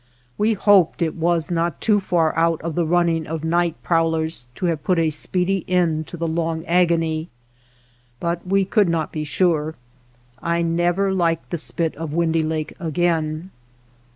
[0.35, 4.65] We hoped it was not too far out of the running of night( prowlers to
[4.65, 7.29] have put a speedy end to the long agony,
[8.19, 9.75] but we could not be sure.
[10.41, 13.51] I never liked the spit of Windy Lake again.